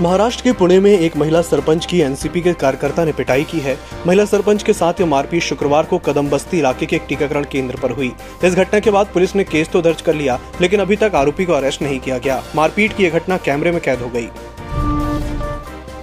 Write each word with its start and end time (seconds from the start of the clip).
महाराष्ट्र 0.00 0.42
के 0.42 0.52
पुणे 0.52 0.78
में 0.80 0.90
एक 0.90 1.16
महिला 1.16 1.40
सरपंच 1.42 1.86
की 1.86 1.98
एनसीपी 2.00 2.40
के 2.40 2.52
कार्यकर्ता 2.52 3.04
ने 3.04 3.12
पिटाई 3.12 3.42
की 3.44 3.58
है। 3.60 3.76
महिला 4.06 4.24
सरपंच 4.24 4.62
के 4.62 4.72
साथ 4.72 5.00
ये 5.00 5.06
मारपीट 5.06 5.42
शुक्रवार 5.42 5.86
को 5.86 5.98
कदम 5.98 6.28
बस्ती 6.30 6.58
इलाके 6.58 6.86
के 6.86 6.96
एक 6.96 7.04
टीकाकरण 7.08 7.44
केंद्र 7.44 7.80
पर 7.80 7.90
हुई। 7.90 8.10
इस 8.44 8.54
घटना 8.54 8.80
के 8.80 8.90
बाद 8.90 9.06
पुलिस 9.06 9.34
ने 9.36 9.44
केस 9.44 9.68
तो 9.68 9.82
दर्ज 9.82 10.02
कर 10.02 10.14
लिया, 10.14 10.38
लेकिन 10.60 10.80
अभी 10.80 10.96
तक 10.96 11.14
आरोपी 11.14 11.44
को 11.44 11.52
अरेस्ट 11.52 11.82
नहीं 11.82 11.98
किया 12.00 12.18
गया। 12.18 12.42
मारपीट 12.56 12.96
की 12.96 13.04
यह 13.04 13.18
घटना 13.18 13.36
कैमरे 13.36 13.70
में 13.70 13.80
कैद 13.80 14.00
हो 14.00 14.08
गई। 14.08 14.28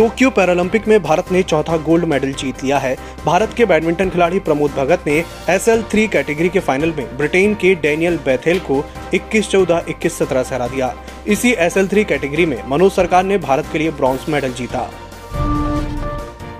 टोक्यो 0.00 0.28
पैरालंपिक 0.30 0.86
में 0.88 1.02
भारत 1.02 1.30
ने 1.32 1.42
चौथा 1.42 1.76
गोल्ड 1.76 2.04
मेडल 2.04 2.32
जीत 2.32 2.62
लिया 2.64 2.76
है। 2.78 2.94
भारत 3.24 3.52
के 3.56 3.64
बैडमिंटन 3.64 4.10
खिलाड़ी 4.10 4.38
प्रमोद 4.38 4.70
भगत 4.70 5.02
ने 5.06 5.16
एस 5.50 5.66
एल 5.68 5.82
थ्री 5.90 6.06
कैटेगरी 6.08 6.48
के 6.48 6.60
फाइनल 6.60 6.92
में 6.98 7.16
ब्रिटेन 7.16 7.54
के 7.54 7.74
डेनियल 7.74 8.16
बैथेल 8.16 8.60
को 8.60 8.82
21-14, 9.14 9.84
21-17 9.88 10.42
से 10.42 10.54
हरा 10.54 10.68
दिया। 10.68 10.92
इसी 11.26 11.52
एस 11.58 11.76
एल 11.76 11.88
थ्री 11.88 12.04
कैटेगरी 12.04 12.46
में 12.46 12.62
मनोज 12.68 12.92
सरकार 12.92 13.24
ने 13.24 13.38
भारत 13.38 13.66
के 13.72 13.78
लिए 13.78 13.90
ब्रॉन्ज 13.90 14.24
मेडल 14.28 14.52
जीता। 14.52 14.88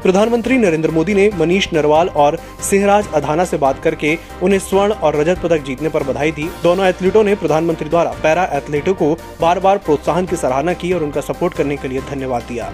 प्रधानमंत्री 0.02 0.58
नरेंद्र 0.58 0.90
मोदी 0.90 1.14
ने 1.14 1.30
मनीष 1.36 1.72
नरवाल 1.72 2.08
और 2.08 2.38
सिंहराज 2.70 3.08
अधाना 3.14 3.44
से 3.44 3.56
बात 3.56 3.82
करके 3.82 4.16
उन्हें 4.42 4.58
स्वर्ण 4.58 4.92
और 4.92 5.16
रजत 5.16 5.42
पदक 5.42 5.64
जीतने 5.64 5.88
पर 5.88 6.02
बधाई 6.02 6.32
दी। 6.32 6.48
दोनों 6.62 6.86
एथलीटों 6.86 7.24
ने 7.24 7.34
प्रधानमंत्री 7.34 7.88
द्वारा 7.88 8.14
पैरा 8.22 8.44
एथलीटों 8.52 8.94
को 8.94 9.14
बार 9.40 9.60
बार 9.60 9.78
प्रोत्साहन 9.78 10.26
की 10.26 10.36
सराहना 10.36 10.72
की 10.74 10.92
और 10.92 11.02
उनका 11.02 11.20
सपोर्ट 11.22 11.54
करने 11.54 11.76
के 11.76 11.88
लिए 11.88 12.00
धन्यवाद 12.10 12.42
दिया। 12.42 12.72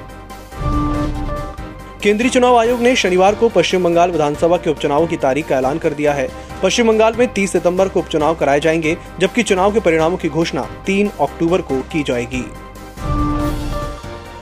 केंद्रीय 2.06 2.30
चुनाव 2.30 2.56
आयोग 2.56 2.80
ने 2.80 2.94
शनिवार 2.96 3.34
को 3.34 3.48
पश्चिम 3.48 3.84
बंगाल 3.84 4.10
विधानसभा 4.10 4.56
के 4.56 4.70
उपचुनावों 4.70 5.06
की 5.06 5.16
तारीख 5.16 5.46
का 5.48 5.56
ऐलान 5.56 5.78
कर 5.78 5.92
दिया 5.92 6.12
है। 6.12 6.28
पश्चिम 6.62 6.88
बंगाल 6.88 7.14
में 7.18 7.26
30 7.32 7.52
सितंबर 7.52 7.88
को 7.88 8.00
उपचुनाव 8.00 8.34
कराए 8.34 8.60
जाएँगे, 8.60 8.96
जबकि 9.20 9.42
चुनाव 9.42 9.72
के 9.72 9.80
परिणामों 9.80 10.16
की 10.16 10.28
घोषणा 10.28 10.62
3 10.86 11.10
अक्टूबर 11.20 11.60
को 11.60 11.80
की 11.92 12.02
जाएगी। 12.02 12.44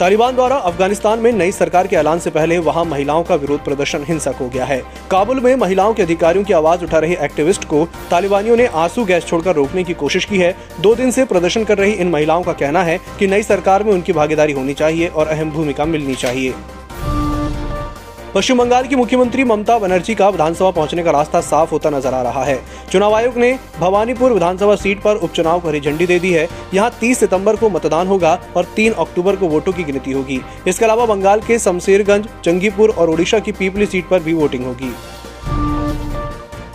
तालिबान 0.00 0.34
द्वारा 0.34 0.56
अफ़गानिस्तान 0.56 1.18
में 1.18 1.32
नई 1.32 1.52
सरकार 1.52 1.86
के 1.86 1.96
ऐलान 1.96 2.18
से 2.18 2.30
पहले 2.30 2.58
वहाँ 2.58 2.84
महिलाओं 2.84 3.22
का 3.22 3.34
विरोध 3.34 3.64
प्रदर्शन 3.64 4.04
हिंसक 4.04 4.34
हो 4.40 4.48
गया 4.48 4.64
है। 4.64 4.82
काबुल 5.10 5.40
में 5.40 5.54
महिलाओं 5.56 5.94
के 5.94 6.02
अधिकारियों 6.02 6.44
की 6.44 6.52
आवाज़ 6.52 6.84
उठा 6.84 6.98
रहे 6.98 7.16
एक्टिविस्ट 7.20 7.64
को 7.64 7.88
तालिबानियों 8.10 8.56
ने 8.56 8.66
आँसू 8.66 9.04
गैस 9.04 9.26
छोड़कर 9.26 9.54
रोकने 9.54 9.84
की 9.84 9.94
कोशिश 9.94 10.24
की 10.24 10.38
है। 10.38 10.54
दो 10.80 10.94
दिन 10.94 11.10
से 11.10 11.24
प्रदर्शन 11.24 11.64
कर 11.64 11.78
रही 11.78 11.92
इन 11.92 12.10
महिलाओं 12.10 12.42
का 12.42 12.52
कहना 12.52 12.82
है 12.82 13.00
कि 13.18 13.26
नई 13.26 13.42
सरकार 13.42 13.82
में 13.82 13.92
उनकी 13.92 14.12
भागीदारी 14.12 14.52
होनी 14.52 14.74
चाहिए 14.74 15.08
और 15.08 15.26
अहम 15.26 15.50
भूमिका 15.50 15.84
मिलनी 15.84 16.14
चाहिए। 16.14 16.54
पश्चिम 18.34 18.58
बंगाल 18.58 18.86
की 18.86 18.96
मुख्यमंत्री 18.96 19.42
ममता 19.44 19.78
बनर्जी 19.78 20.14
का 20.14 20.28
विधानसभा 20.28 20.70
पहुँचने 20.70 21.02
का 21.02 21.10
रास्ता 21.10 21.40
साफ़ 21.40 21.70
होता 21.70 21.90
नज़र 21.90 22.14
आ 22.14 22.22
रहा 22.22 22.42
है। 22.44 22.58
चुनाव 22.92 23.14
आयोग 23.14 23.36
ने 23.36 23.52
भवानीपुर 23.80 24.32
विधानसभा 24.32 24.74
सीट 24.76 25.02
पर 25.02 25.16
उपचुनाव 25.18 25.60
को 25.60 25.68
हरी 25.68 25.80
झंडी 25.80 26.06
दे 26.06 26.18
दी 26.18 26.32
है। 26.32 26.48
यहाँ 26.74 26.90
30 27.00 27.18
सितंबर 27.18 27.56
को 27.56 27.68
मतदान 27.70 28.06
होगा 28.06 28.38
और 28.56 28.64
3 28.76 28.92
अक्टूबर 28.94 29.36
को 29.36 29.48
वोटों 29.48 29.72
की 29.72 29.84
गिनती 29.84 30.12
होगी। 30.12 30.40
इसके 30.66 30.84
अलावा 30.84 31.06
बंगाल 31.06 31.40
के 31.40 31.58
शमशेरगंज 31.58 32.28
चंगीपुर 32.44 32.90
और 32.90 33.10
ओडिशा 33.10 33.38
की 33.38 33.52
पीपली 33.52 33.86
सीट 33.86 34.08
पर 34.08 34.22
भी 34.22 34.32
वोटिंग 34.34 34.64
होगी। 34.64 34.94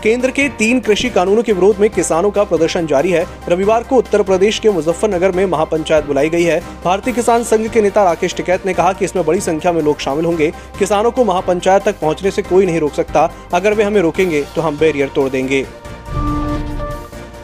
केंद्र 0.04 0.32
के 0.32 0.48
तीन 0.50 0.80
कृषि 0.80 1.10
कानूनों 1.10 1.42
के 1.44 1.54
विरोध 1.54 1.80
में 1.80 1.90
किसानों 1.90 2.30
का 2.32 2.44
प्रदर्शन 2.44 2.86
जारी 2.88 3.10
है। 3.12 3.26
रविवार 3.50 3.84
को 3.84 3.96
उत्तर 3.96 4.22
प्रदेश 4.24 4.60
के 4.60 4.70
मुजफ्फरनगर 4.70 5.32
में 5.32 5.46
महापंचायत 5.46 6.06
बुलाई 6.06 6.30
गई 6.30 6.44
है। 6.44 6.60
भारतीय 6.84 7.14
किसान 7.14 7.44
संघ 7.44 7.68
के 7.70 7.82
नेता 7.82 8.04
राकेश 8.04 8.36
टिकैत 8.36 8.66
ने 8.66 8.74
कहा 8.74 8.94
कि 8.94 9.06
इसमें 9.06 9.26
बड़ी 9.26 9.42
संख्या 9.42 9.72
में 9.72 9.82
लोग 9.82 10.00
शामिल 10.00 10.26
होंगे। 10.26 10.52
किसानों 10.80 11.12
को 11.12 11.26
महापंचायत 11.26 11.84
तक 11.84 12.00
पहुँचने 12.00 12.32
से 12.32 12.42
कोई 12.42 12.66
नहीं 12.66 12.80
रोक 12.80 12.94
सकता। 12.94 13.30
अगर 13.54 13.74
वे 13.74 13.84
हमें 13.84 14.02
रोकेंगे 14.02 14.44
तो 14.56 14.62
हम 14.62 14.78
बैरियर 14.78 15.12
तोड़ 15.16 15.30
देंगे। 15.30 15.66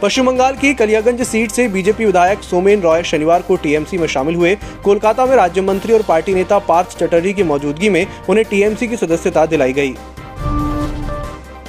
पश्चिम 0.02 0.26
बंगाल 0.26 0.56
की 0.56 0.74
कलियागंज 0.74 1.22
सीट 1.22 1.50
से 1.50 1.68
बीजेपी 1.68 2.04
विधायक 2.04 2.42
सोमेन 2.42 2.80
रॉय 2.80 3.02
शनिवार 3.02 3.42
को 3.42 3.56
टीएमसी 3.56 3.98
में 3.98 4.06
शामिल 4.06 4.34
हुए। 4.34 4.56
कोलकाता 4.84 5.26
में 5.26 5.36
राज्य 5.36 5.60
मंत्री 5.60 5.92
और 5.92 6.02
पार्टी 6.02 6.34
नेता 6.34 6.58
पार्थ 6.58 6.98
चटर्जी 6.98 7.32
की 7.32 7.42
मौजूदगी 7.42 7.90
में 7.90 8.06
उन्हें 8.28 8.46
टीएमसी 8.50 8.88
की 8.88 8.96
सदस्यता 8.96 9.46
दिलाई 9.46 9.72
गई। 9.72 9.96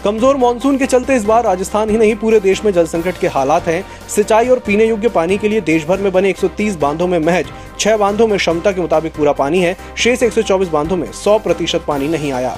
कमज़ोर 0.08 0.38
मानसून 0.38 0.78
के 0.78 0.86
चलते 0.86 1.16
इस 1.16 1.24
बार 1.26 1.44
राजस्थान 1.44 1.90
ही 1.90 1.98
नहीं, 1.98 2.16
पूरे 2.16 2.40
देश 2.40 2.64
में 2.66 2.72
जल 2.74 2.86
संकट 2.88 3.18
के 3.20 3.28
हालात 3.28 3.66
हैं। 3.68 3.84
सिंचाई 4.10 4.48
और 4.48 4.60
पीने 4.60 4.86
योग्य 4.86 5.10
पानी 5.10 5.38
के 5.38 5.50
लिए 5.50 5.62
देश 5.62 5.86
भर 5.88 6.02
में 6.02 6.12
बने 6.12 6.30
130 6.30 6.76
बांधों 6.76 7.08
में 7.08 7.18
महज 7.20 7.48
छह 7.80 7.98
बांधों 7.98 8.28
में 8.28 8.38
क्षमता 8.38 8.72
के 8.72 8.82
मुताबिक 8.82 9.16
पूरा 9.16 9.32
पानी 9.34 9.60
है। 9.60 9.76
शेष 9.98 10.24
124 10.24 10.70
बांधों 10.70 10.98
में 10.98 11.12
100 11.14 11.38
प्रतिशत 11.40 11.84
पानी 11.88 12.08
नहीं 12.08 12.32
आया। 12.32 12.56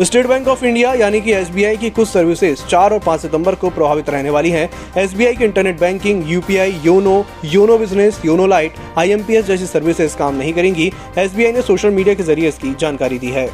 स्टेट 0.00 0.26
बैंक 0.26 0.48
ऑफ़ 0.48 0.64
इंडिया 0.64 0.92
यानी 0.94 1.20
कि 1.20 1.32
एसबीआई 1.32 1.76
की 1.76 1.90
कुछ 1.90 2.08
सर्विसेज़ 2.08 2.66
4 2.66 2.92
और 2.92 2.98
5 2.98 3.20
सितंबर 3.20 3.54
को 3.54 3.70
प्रभावित 3.70 4.10
रहने 4.10 4.30
वाली 4.30 4.50
हैं। 4.50 4.68
एस 4.96 5.14
की 5.16 5.44
internet 5.44 5.80
banking, 5.80 6.30
UPI, 6.30 6.80
YONO 6.84 7.24
YONO 7.44 7.78
business, 7.78 8.20
YONO 8.24 8.46
lite, 8.46 8.72
IMPS 8.98 9.44
जैसी 9.44 9.66
सर्विसेज़ 9.66 10.16
काम 10.16 10.34
नहीं 10.34 10.52
करेंगी। 10.52 10.92
एसबीआई 11.18 11.52
ने 11.52 11.62
सोशल 11.62 11.90
मीडिया 11.90 12.14
के 12.14 12.22
ज़रिए 12.22 12.48
इसकी 12.48 12.74
जानकारी 12.80 13.18
दी 13.18 13.30
है। 13.30 13.50